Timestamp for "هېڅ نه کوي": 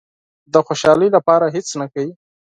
1.55-2.11